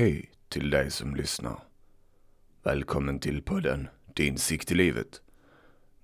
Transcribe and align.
Hej 0.00 0.30
till 0.48 0.70
dig 0.70 0.90
som 0.90 1.16
lyssnar. 1.16 1.62
Välkommen 2.62 3.18
till 3.18 3.42
podden 3.42 3.88
Din 4.14 4.38
sikt 4.38 4.72
i 4.72 4.74
livet. 4.74 5.22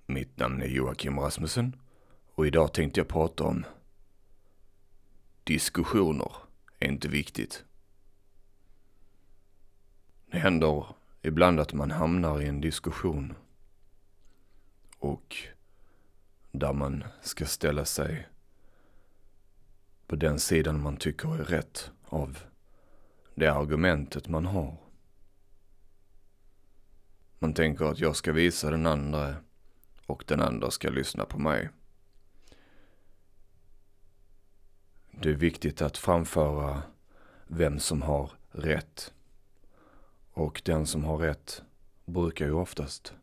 Mitt 0.05 0.37
namn 0.37 0.61
är 0.61 0.67
Joakim 0.67 1.19
Rasmussen 1.19 1.75
och 2.35 2.47
idag 2.47 2.73
tänkte 2.73 2.99
jag 2.99 3.07
prata 3.07 3.43
om 3.43 3.65
diskussioner 5.43 6.31
är 6.79 6.87
inte 6.87 7.07
viktigt. 7.07 7.63
Det 10.31 10.37
händer 10.37 10.85
ibland 11.21 11.59
att 11.59 11.73
man 11.73 11.91
hamnar 11.91 12.41
i 12.41 12.47
en 12.47 12.61
diskussion 12.61 13.33
och 14.97 15.35
där 16.51 16.73
man 16.73 17.03
ska 17.21 17.45
ställa 17.45 17.85
sig 17.85 18.27
på 20.07 20.15
den 20.15 20.39
sidan 20.39 20.81
man 20.81 20.97
tycker 20.97 21.35
är 21.35 21.43
rätt 21.43 21.91
av 22.05 22.37
det 23.37 23.47
argumentet 23.47 24.27
man 24.27 24.45
har. 24.45 24.77
Man 27.39 27.53
tänker 27.53 27.85
att 27.85 27.99
jag 27.99 28.15
ska 28.15 28.31
visa 28.31 28.71
den 28.71 28.85
andra 28.85 29.35
och 30.05 30.23
den 30.27 30.41
andra 30.41 30.71
ska 30.71 30.89
lyssna 30.89 31.25
på 31.25 31.39
mig. 31.39 31.69
Det 35.11 35.29
är 35.29 35.33
viktigt 35.33 35.81
att 35.81 35.97
framföra 35.97 36.81
vem 37.47 37.79
som 37.79 38.01
har 38.01 38.31
rätt. 38.51 39.13
Och 40.31 40.61
den 40.65 40.87
som 40.87 41.03
har 41.03 41.17
rätt 41.17 41.61
brukar 42.05 42.45
ju 42.45 42.53
oftast, 42.53 43.13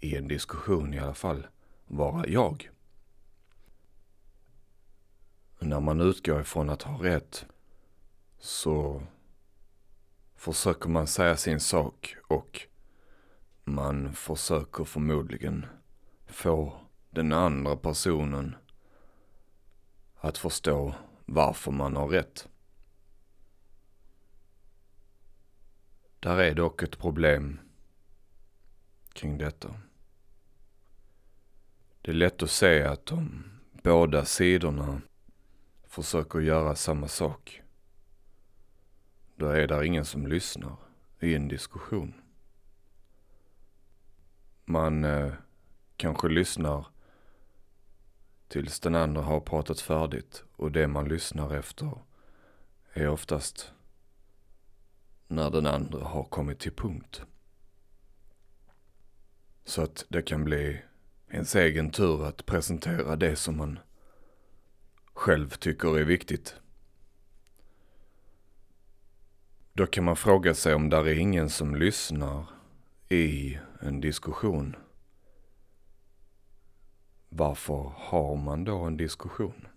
i 0.00 0.16
en 0.16 0.28
diskussion 0.28 0.94
i 0.94 0.98
alla 0.98 1.14
fall, 1.14 1.46
vara 1.86 2.26
jag. 2.26 2.70
När 5.58 5.80
man 5.80 6.00
utgår 6.00 6.40
ifrån 6.40 6.70
att 6.70 6.82
ha 6.82 7.04
rätt 7.04 7.46
så 8.38 9.02
försöker 10.36 10.88
man 10.88 11.06
säga 11.06 11.36
sin 11.36 11.60
sak 11.60 12.16
och 12.28 12.60
man 13.64 14.12
försöker 14.12 14.84
förmodligen 14.84 15.66
få 16.26 16.80
den 17.10 17.32
andra 17.32 17.76
personen 17.76 18.56
att 20.16 20.38
förstå 20.38 20.94
varför 21.26 21.72
man 21.72 21.96
har 21.96 22.08
rätt. 22.08 22.48
Där 26.20 26.38
är 26.38 26.54
dock 26.54 26.82
ett 26.82 26.98
problem 26.98 27.60
kring 29.12 29.38
detta. 29.38 29.74
Det 32.02 32.10
är 32.10 32.14
lätt 32.14 32.42
att 32.42 32.50
se 32.50 32.82
att 32.82 33.06
de 33.06 33.44
båda 33.82 34.24
sidorna 34.24 35.00
försöker 35.86 36.38
göra 36.38 36.74
samma 36.74 37.08
sak. 37.08 37.62
Då 39.38 39.46
är 39.46 39.66
det 39.66 39.86
ingen 39.86 40.04
som 40.04 40.26
lyssnar 40.26 40.76
i 41.20 41.34
en 41.34 41.48
diskussion. 41.48 42.14
Man 44.64 45.04
eh, 45.04 45.32
kanske 45.96 46.28
lyssnar 46.28 46.86
tills 48.48 48.80
den 48.80 48.94
andra 48.94 49.22
har 49.22 49.40
pratat 49.40 49.80
färdigt 49.80 50.44
och 50.52 50.72
det 50.72 50.88
man 50.88 51.08
lyssnar 51.08 51.54
efter 51.54 51.98
är 52.92 53.08
oftast 53.08 53.72
när 55.26 55.50
den 55.50 55.66
andra 55.66 56.04
har 56.04 56.24
kommit 56.24 56.58
till 56.58 56.72
punkt. 56.72 57.22
Så 59.64 59.82
att 59.82 60.04
det 60.08 60.22
kan 60.22 60.44
bli 60.44 60.82
ens 61.28 61.56
egen 61.56 61.90
tur 61.90 62.24
att 62.24 62.46
presentera 62.46 63.16
det 63.16 63.36
som 63.36 63.56
man 63.56 63.78
själv 65.14 65.48
tycker 65.48 65.98
är 65.98 66.04
viktigt. 66.04 66.56
Då 69.78 69.86
kan 69.86 70.04
man 70.04 70.16
fråga 70.16 70.54
sig 70.54 70.74
om 70.74 70.88
där 70.88 71.08
är 71.08 71.18
ingen 71.18 71.50
som 71.50 71.74
lyssnar 71.74 72.46
i 73.08 73.58
en 73.80 74.00
diskussion. 74.00 74.76
Varför 77.28 77.92
har 77.96 78.36
man 78.36 78.64
då 78.64 78.78
en 78.78 78.96
diskussion? 78.96 79.68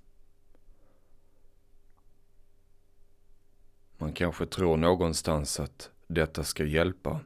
Man 3.98 4.14
kanske 4.14 4.46
tror 4.46 4.78
någonstans 4.78 5.60
att 5.60 5.92
detta 6.08 6.44
ska 6.44 6.64
hjälpa. 6.64 7.20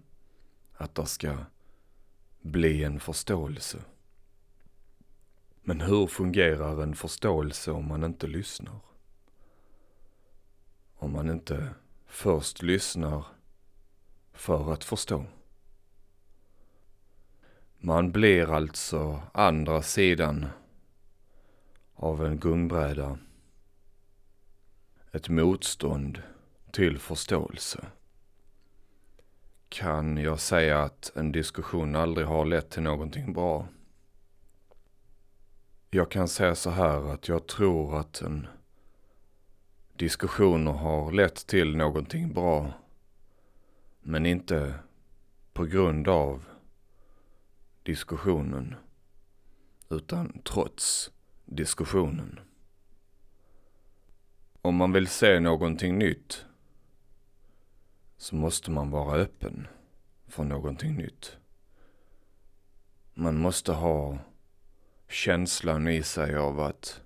Att 0.73 0.95
det 0.95 1.05
ska 1.05 1.37
bli 2.41 2.83
en 2.83 2.99
förståelse. 2.99 3.77
Men 5.61 5.81
hur 5.81 6.07
fungerar 6.07 6.83
en 6.83 6.95
förståelse 6.95 7.71
om 7.71 7.87
man 7.87 8.03
inte 8.03 8.27
lyssnar? 8.27 8.79
Om 10.95 11.11
man 11.11 11.29
inte 11.29 11.73
först 12.15 12.61
lyssnar 12.61 13.25
för 14.33 14.73
att 14.73 14.83
förstå. 14.83 15.25
Man 17.77 18.11
blir 18.11 18.51
alltså 18.51 19.21
andra 19.33 19.81
sidan 19.81 20.45
av 21.95 22.25
en 22.25 22.39
gungbräda. 22.39 23.17
Ett 25.11 25.29
motstånd 25.29 26.21
till 26.71 26.99
förståelse. 26.99 27.85
Kan 29.69 30.17
jag 30.17 30.39
säga 30.39 30.83
att 30.83 31.11
en 31.15 31.31
diskussion 31.31 31.95
aldrig 31.95 32.27
har 32.27 32.45
lett 32.45 32.69
till 32.69 32.83
någonting 32.83 33.33
bra? 33.33 33.67
Jag 35.89 36.11
kan 36.11 36.27
säga 36.27 36.55
så 36.55 36.69
här 36.69 37.13
att 37.13 37.27
jag 37.27 37.47
tror 37.47 37.99
att 37.99 38.21
en 38.21 38.47
diskussioner 39.95 40.71
har 40.71 41.11
lett 41.11 41.47
till 41.47 41.75
någonting 41.75 42.33
bra. 42.33 42.73
Men 44.01 44.25
inte 44.25 44.73
på 45.53 45.65
grund 45.65 46.07
av 46.07 46.45
diskussionen. 47.83 48.75
Utan 49.89 50.41
trots 50.43 51.11
diskussionen. 51.45 52.39
Om 54.61 54.75
man 54.75 54.91
vill 54.91 55.07
se 55.07 55.39
någonting 55.39 55.97
nytt 55.97 56.45
så 58.17 58.35
måste 58.35 58.71
man 58.71 58.91
vara 58.91 59.15
öppen 59.15 59.67
för 60.27 60.43
någonting 60.43 60.95
nytt. 60.95 61.37
Man 63.13 63.37
måste 63.37 63.71
ha 63.71 64.17
känslan 65.07 65.87
i 65.87 66.03
sig 66.03 66.35
av 66.35 66.59
att 66.59 67.01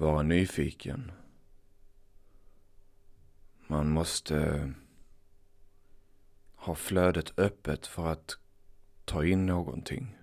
vara 0.00 0.22
nyfiken. 0.22 1.12
Man 3.66 3.88
måste 3.90 4.72
ha 6.54 6.74
flödet 6.74 7.38
öppet 7.38 7.86
för 7.86 8.06
att 8.06 8.38
ta 9.04 9.24
in 9.24 9.46
någonting. 9.46 10.18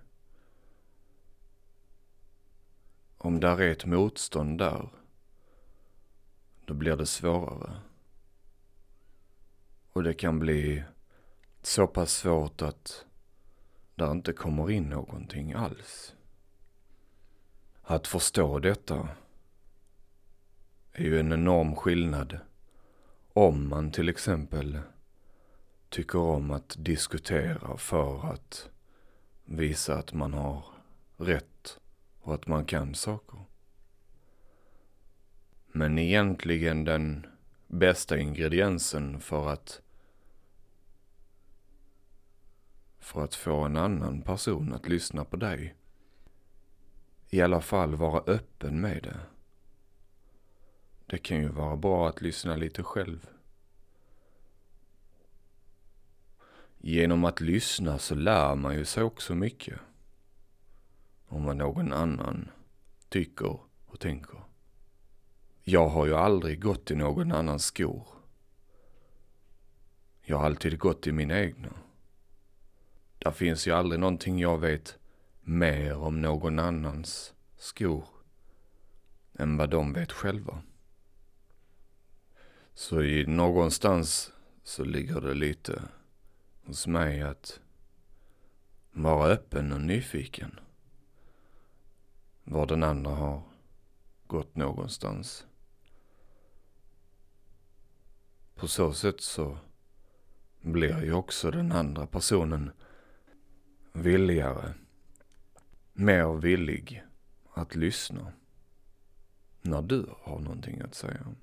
Om 3.18 3.40
där 3.40 3.60
är 3.60 3.72
ett 3.72 3.84
motstånd 3.84 4.58
där, 4.58 4.88
då 6.64 6.74
blir 6.74 6.96
det 6.96 7.06
svårare. 7.06 7.80
Och 9.92 10.02
det 10.02 10.14
kan 10.14 10.38
bli 10.38 10.84
så 11.62 11.86
pass 11.86 12.12
svårt 12.12 12.62
att 12.62 13.04
där 13.94 14.10
inte 14.10 14.32
kommer 14.32 14.70
in 14.70 14.88
någonting 14.88 15.52
alls. 15.52 16.14
Att 17.82 18.06
förstå 18.06 18.58
detta 18.58 19.08
är 20.98 21.02
ju 21.02 21.20
en 21.20 21.32
enorm 21.32 21.76
skillnad 21.76 22.38
om 23.32 23.68
man 23.68 23.90
till 23.90 24.08
exempel 24.08 24.78
tycker 25.88 26.18
om 26.18 26.50
att 26.50 26.76
diskutera 26.78 27.76
för 27.76 28.32
att 28.32 28.68
visa 29.44 29.98
att 29.98 30.12
man 30.12 30.34
har 30.34 30.64
rätt 31.16 31.78
och 32.20 32.34
att 32.34 32.46
man 32.46 32.64
kan 32.64 32.94
saker. 32.94 33.38
Men 35.72 35.98
egentligen 35.98 36.84
den 36.84 37.26
bästa 37.66 38.18
ingrediensen 38.18 39.20
för 39.20 39.48
att 39.48 39.82
för 42.98 43.24
att 43.24 43.34
få 43.34 43.60
en 43.60 43.76
annan 43.76 44.22
person 44.22 44.72
att 44.72 44.88
lyssna 44.88 45.24
på 45.24 45.36
dig. 45.36 45.74
I 47.30 47.40
alla 47.40 47.60
fall 47.60 47.94
vara 47.94 48.22
öppen 48.26 48.80
med 48.80 49.02
det. 49.02 49.37
Det 51.10 51.18
kan 51.18 51.40
ju 51.40 51.48
vara 51.48 51.76
bra 51.76 52.08
att 52.08 52.20
lyssna 52.20 52.56
lite 52.56 52.82
själv. 52.82 53.28
Genom 56.78 57.24
att 57.24 57.40
lyssna 57.40 57.98
så 57.98 58.14
lär 58.14 58.54
man 58.54 58.74
ju 58.74 58.84
sig 58.84 59.02
också 59.02 59.34
mycket. 59.34 59.78
Om 61.26 61.44
vad 61.44 61.56
någon 61.56 61.92
annan 61.92 62.50
tycker 63.08 63.60
och 63.86 64.00
tänker. 64.00 64.40
Jag 65.62 65.88
har 65.88 66.06
ju 66.06 66.14
aldrig 66.14 66.62
gått 66.62 66.90
i 66.90 66.94
någon 66.94 67.32
annans 67.32 67.64
skor. 67.64 68.06
Jag 70.22 70.38
har 70.38 70.46
alltid 70.46 70.78
gått 70.78 71.06
i 71.06 71.12
mina 71.12 71.40
egna. 71.40 71.72
Där 73.18 73.30
finns 73.30 73.66
ju 73.66 73.72
aldrig 73.72 74.00
någonting 74.00 74.38
jag 74.38 74.58
vet 74.58 74.98
mer 75.40 75.96
om 75.96 76.20
någon 76.20 76.58
annans 76.58 77.34
skor 77.56 78.04
än 79.38 79.56
vad 79.56 79.70
de 79.70 79.92
vet 79.92 80.12
själva. 80.12 80.62
Så 82.78 83.02
i 83.02 83.26
någonstans 83.26 84.32
så 84.62 84.84
ligger 84.84 85.20
det 85.20 85.34
lite 85.34 85.82
hos 86.64 86.86
mig 86.86 87.22
att 87.22 87.60
vara 88.92 89.28
öppen 89.28 89.72
och 89.72 89.80
nyfiken. 89.80 90.60
Var 92.44 92.66
den 92.66 92.82
andra 92.82 93.10
har 93.10 93.42
gått 94.26 94.56
någonstans. 94.56 95.46
På 98.54 98.68
så 98.68 98.92
sätt 98.92 99.20
så 99.20 99.58
blir 100.60 101.04
ju 101.04 101.12
också 101.12 101.50
den 101.50 101.72
andra 101.72 102.06
personen 102.06 102.70
villigare, 103.92 104.74
mer 105.92 106.40
villig 106.40 107.04
att 107.54 107.74
lyssna 107.74 108.32
när 109.62 109.82
du 109.82 110.08
har 110.20 110.38
någonting 110.38 110.80
att 110.80 110.94
säga. 110.94 111.34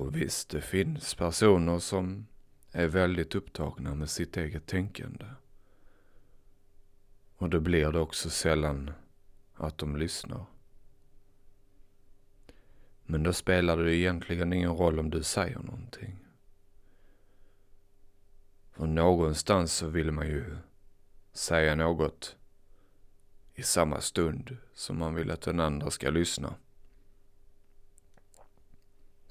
Och 0.00 0.16
visst, 0.16 0.50
det 0.50 0.60
finns 0.60 1.14
personer 1.14 1.78
som 1.78 2.26
är 2.72 2.86
väldigt 2.86 3.34
upptagna 3.34 3.94
med 3.94 4.10
sitt 4.10 4.36
eget 4.36 4.66
tänkande. 4.66 5.26
Och 7.36 7.50
då 7.50 7.60
blir 7.60 7.92
det 7.92 7.98
också 7.98 8.30
sällan 8.30 8.90
att 9.54 9.78
de 9.78 9.96
lyssnar. 9.96 10.44
Men 13.04 13.22
då 13.22 13.32
spelar 13.32 13.76
det 13.76 13.96
egentligen 13.96 14.52
ingen 14.52 14.72
roll 14.72 14.98
om 14.98 15.10
du 15.10 15.22
säger 15.22 15.58
någonting. 15.58 16.16
För 18.72 18.86
någonstans 18.86 19.72
så 19.72 19.86
vill 19.86 20.12
man 20.12 20.26
ju 20.26 20.56
säga 21.32 21.74
något 21.74 22.36
i 23.54 23.62
samma 23.62 24.00
stund 24.00 24.56
som 24.74 24.98
man 24.98 25.14
vill 25.14 25.30
att 25.30 25.42
den 25.42 25.60
andra 25.60 25.90
ska 25.90 26.10
lyssna. 26.10 26.54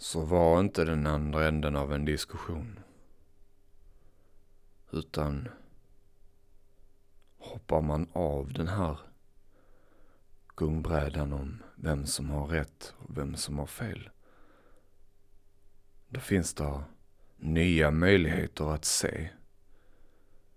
Så 0.01 0.21
var 0.21 0.59
inte 0.59 0.85
den 0.85 1.07
andra 1.07 1.47
änden 1.47 1.75
av 1.75 1.93
en 1.93 2.05
diskussion. 2.05 2.79
Utan 4.91 5.49
hoppar 7.37 7.81
man 7.81 8.07
av 8.13 8.53
den 8.53 8.67
här 8.67 8.99
gungbrädan 10.55 11.33
om 11.33 11.63
vem 11.75 12.05
som 12.05 12.29
har 12.29 12.47
rätt 12.47 12.93
och 12.97 13.17
vem 13.17 13.35
som 13.35 13.59
har 13.59 13.65
fel. 13.65 14.09
Då 16.09 16.19
finns 16.19 16.53
det 16.53 16.83
nya 17.37 17.91
möjligheter 17.91 18.73
att 18.73 18.85
se 18.85 19.29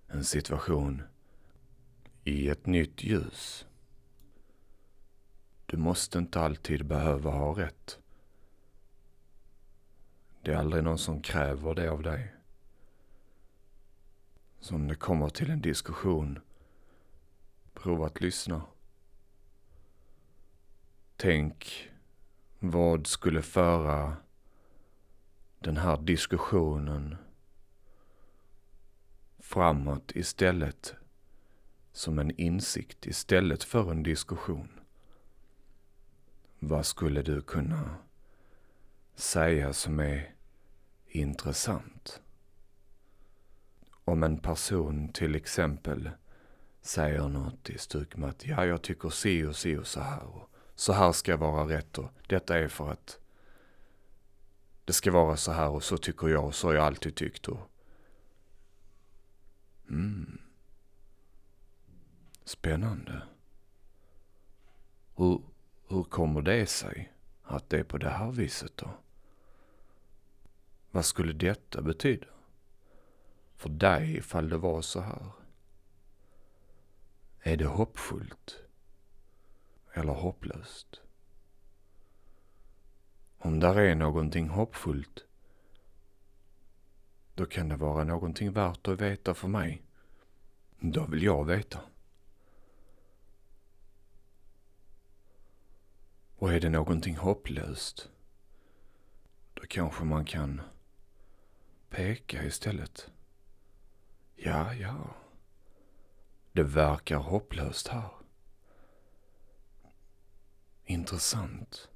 en 0.06 0.25
situation 0.25 1.03
i 2.25 2.49
ett 2.49 2.67
nytt 2.67 3.03
ljus. 3.03 3.67
Du 5.67 5.77
måste 5.77 6.19
inte 6.19 6.41
alltid 6.41 6.87
behöva 6.87 7.31
ha 7.31 7.59
rätt. 7.59 8.02
Det 10.43 10.53
är 10.53 10.56
aldrig 10.56 10.85
någon 10.85 10.99
som 10.99 11.23
kräver 11.23 11.75
det 11.75 11.91
av 11.91 12.03
dig. 12.03 12.35
Så 14.61 14.75
om 14.75 14.89
det 14.89 14.94
kommer 14.94 15.29
till 15.29 15.50
en 15.50 15.61
diskussion, 15.61 16.39
prova 17.75 18.06
att 18.06 18.21
lyssna. 18.21 18.62
Tänk, 21.17 21.91
vad 22.59 23.06
skulle 23.06 23.43
föra 23.43 24.17
den 25.59 25.77
här 25.77 25.97
diskussionen 25.97 27.17
framåt 29.39 30.12
istället 30.15 30.94
som 31.93 32.19
en 32.19 32.31
insikt 32.31 33.06
istället 33.06 33.65
för 33.65 33.91
en 33.91 34.03
diskussion. 34.03 34.69
Vad 36.59 36.87
skulle 36.87 37.23
du 37.23 37.43
kunna 37.43 37.97
säga 39.15 39.73
som 39.73 40.00
är 40.00 40.31
intressant? 41.12 42.20
Om 44.05 44.23
en 44.23 44.38
person 44.38 45.09
till 45.09 45.35
exempel 45.35 46.11
säger 46.81 47.29
något 47.29 47.70
i 47.70 47.79
stuk 47.79 48.17
med 48.17 48.31
att 48.31 48.47
ja, 48.47 48.67
jag 48.67 48.82
tycker 48.82 49.11
si 49.11 49.44
och 49.44 49.56
si 49.56 49.76
och 49.76 49.87
så 49.87 50.00
här 50.00 50.23
och 50.23 50.50
så 50.75 50.93
här 50.93 51.12
ska 51.12 51.37
vara 51.37 51.69
rätt 51.69 51.99
och 51.99 52.11
detta 52.29 52.59
är 52.59 52.69
för 52.69 52.91
att 52.93 53.19
det 54.85 54.93
ska 54.93 55.11
vara 55.11 55.37
så 55.37 55.53
här 55.53 55.69
och 55.69 55.85
så 55.85 55.97
tycker 55.97 56.29
jag 56.29 56.44
och 56.44 56.55
så 56.55 56.67
har 56.69 56.75
jag 56.75 56.85
alltid 56.85 57.15
tyckt 57.15 57.49
och 57.49 57.70
mm. 59.91 60.38
Spännande. 62.44 63.23
Hur, 65.17 65.43
hur 65.88 66.03
kommer 66.03 66.43
det 66.43 66.67
sig 66.67 67.12
att 67.43 67.70
det 67.70 67.79
är 67.79 67.85
på 67.85 67.99
det 67.99 68.11
här 68.11 68.31
viset 68.31 68.76
då? 68.76 68.91
Vad 70.94 71.05
skulle 71.05 71.33
detta 71.33 71.83
betyda? 71.83 72.27
För 73.56 73.69
dig 73.69 74.17
ifall 74.17 74.49
det 74.49 74.59
var 74.59 74.83
så 74.83 75.00
här? 75.00 75.33
Är 77.41 77.56
det 77.56 77.67
hoppfullt? 77.67 78.59
Eller 79.93 80.12
hopplöst? 80.12 81.00
Om 83.39 83.61
där 83.61 83.77
är 83.77 83.94
någonting 83.94 84.49
hoppfullt, 84.49 85.25
då 87.35 87.47
kan 87.47 87.69
det 87.69 87.77
vara 87.77 88.05
någonting 88.05 88.53
värt 88.53 88.89
att 88.89 89.00
veta 89.00 89.35
för 89.35 89.49
mig. 89.49 89.83
Då 90.81 91.06
vill 91.06 91.23
jag 91.23 91.44
veta. 91.44 91.81
Och 96.37 96.53
är 96.53 96.61
det 96.61 96.69
någonting 96.69 97.17
hopplöst, 97.17 98.11
då 99.55 99.62
kanske 99.67 100.05
man 100.05 100.25
kan 100.25 100.61
peka 101.93 102.44
istället. 102.44 103.11
Ja, 104.37 104.75
ja. 104.75 105.15
Det 106.53 106.62
verkar 106.62 107.17
hopplöst 107.17 107.89
här. 107.89 108.11
Intressant. 110.85 111.89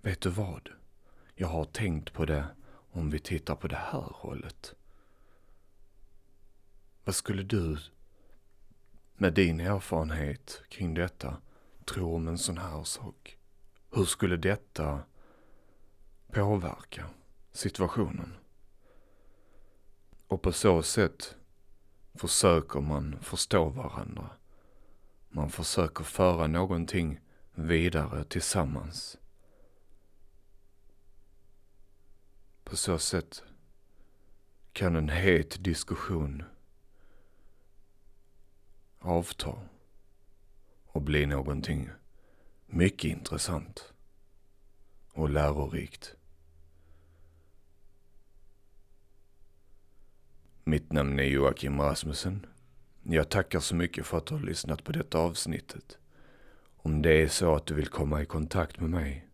Vet 0.00 0.20
du 0.20 0.30
vad? 0.30 0.68
Jag 1.34 1.48
har 1.48 1.64
tänkt 1.64 2.12
på 2.12 2.24
det 2.24 2.46
om 2.92 3.10
vi 3.10 3.18
tittar 3.18 3.54
på 3.54 3.68
det 3.68 3.76
här 3.76 4.08
hållet. 4.14 4.74
Vad 7.04 7.14
skulle 7.14 7.42
du 7.42 7.78
med 9.14 9.34
din 9.34 9.60
erfarenhet 9.60 10.62
kring 10.68 10.94
detta 10.94 11.36
tro 11.84 12.14
om 12.14 12.28
en 12.28 12.38
sån 12.38 12.58
här 12.58 12.84
sak? 12.84 13.38
Hur 13.90 14.04
skulle 14.04 14.36
detta 14.36 15.02
påverka 16.32 17.10
situationen? 17.52 18.34
Och 20.26 20.42
på 20.42 20.52
så 20.52 20.82
sätt 20.82 21.36
försöker 22.14 22.80
man 22.80 23.18
förstå 23.20 23.68
varandra. 23.68 24.30
Man 25.28 25.50
försöker 25.50 26.04
föra 26.04 26.46
någonting 26.46 27.20
vidare 27.54 28.24
tillsammans. 28.24 29.18
På 32.64 32.76
så 32.76 32.98
sätt 32.98 33.42
kan 34.72 34.96
en 34.96 35.08
het 35.08 35.64
diskussion 35.64 36.42
avta 38.98 39.58
och 40.86 41.02
bli 41.02 41.26
någonting 41.26 41.90
mycket 42.66 43.10
intressant 43.10 43.92
och 45.12 45.30
lärorikt. 45.30 46.16
Mitt 50.64 50.92
namn 50.92 51.18
är 51.18 51.24
Joakim 51.24 51.80
Rasmussen. 51.80 52.46
Jag 53.02 53.28
tackar 53.28 53.60
så 53.60 53.74
mycket 53.74 54.06
för 54.06 54.18
att 54.18 54.26
du 54.26 54.34
har 54.34 54.40
lyssnat 54.40 54.84
på 54.84 54.92
detta 54.92 55.18
avsnittet. 55.18 55.98
Om 56.76 57.02
det 57.02 57.22
är 57.22 57.28
så 57.28 57.54
att 57.54 57.66
du 57.66 57.74
vill 57.74 57.88
komma 57.88 58.22
i 58.22 58.26
kontakt 58.26 58.80
med 58.80 58.90
mig 58.90 59.28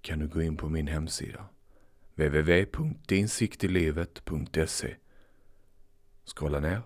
kan 0.00 0.18
du 0.18 0.28
gå 0.28 0.42
in 0.42 0.56
på 0.56 0.68
min 0.68 0.86
hemsida 0.86 1.44
www.dinsiktilivet.se 2.14 4.94
Skrolla 6.24 6.60
ner. 6.60 6.82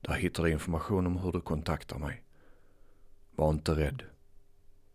Där 0.00 0.14
hittar 0.14 0.42
du 0.42 0.50
information 0.50 1.06
om 1.06 1.16
hur 1.16 1.32
du 1.32 1.40
kontaktar 1.40 1.98
mig. 1.98 2.24
Var 3.30 3.50
inte 3.50 3.72
rädd. 3.72 4.02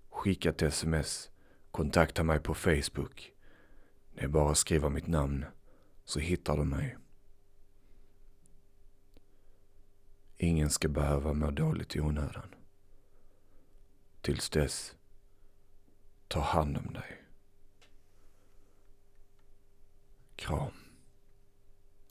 Skicka 0.09 0.49
ett 0.49 0.61
sms. 0.61 1.29
Kontakta 1.71 2.23
mig 2.23 2.39
på 2.39 2.53
Facebook. 2.53 3.31
Det 4.13 4.23
är 4.23 4.27
bara 4.27 4.51
att 4.51 4.57
skriva 4.57 4.89
mitt 4.89 5.07
namn 5.07 5.45
så 6.05 6.19
hittar 6.19 6.57
du 6.57 6.63
mig. 6.63 6.97
Ingen 10.37 10.69
ska 10.69 10.87
behöva 10.87 11.33
må 11.33 11.51
dåligt 11.51 11.95
i 11.95 12.01
onödan. 12.01 12.55
Tills 14.21 14.49
dess, 14.49 14.95
ta 16.27 16.39
hand 16.39 16.77
om 16.77 16.93
dig. 16.93 17.21
Kram. 20.35 20.84